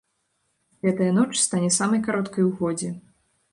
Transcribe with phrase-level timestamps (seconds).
[0.87, 2.93] Гэтая ноч стане самай кароткай у годзе.